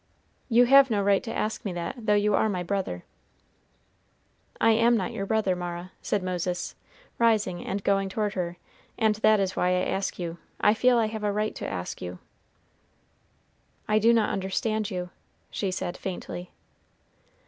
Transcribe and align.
"You 0.49 0.65
have 0.65 0.89
no 0.89 0.99
right 1.03 1.21
to 1.21 1.31
ask 1.31 1.63
me 1.63 1.71
that, 1.73 1.93
though 2.07 2.15
you 2.15 2.33
are 2.33 2.49
my 2.49 2.63
brother." 2.63 3.03
"I 4.59 4.71
am 4.71 4.97
not 4.97 5.11
your 5.13 5.27
brother, 5.27 5.55
Mara," 5.55 5.91
said 6.01 6.23
Moses, 6.23 6.73
rising 7.19 7.63
and 7.63 7.83
going 7.83 8.09
toward 8.09 8.33
her, 8.33 8.57
"and 8.97 9.13
that 9.17 9.39
is 9.39 9.55
why 9.55 9.67
I 9.75 9.85
ask 9.85 10.17
you. 10.17 10.39
I 10.59 10.73
feel 10.73 10.97
I 10.97 11.05
have 11.05 11.23
a 11.23 11.31
right 11.31 11.53
to 11.53 11.69
ask 11.69 12.01
you." 12.01 12.17
"I 13.87 13.99
do 13.99 14.11
not 14.11 14.31
understand 14.31 14.89
you," 14.89 15.11
she 15.51 15.69
said, 15.69 15.95
faintly. 15.97 16.49